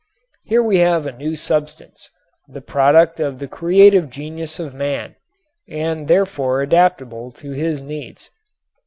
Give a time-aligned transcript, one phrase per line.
[0.43, 2.09] Here we have a new substance,
[2.47, 5.15] the product of the creative genius of man,
[5.69, 8.31] and therefore adaptable to his needs.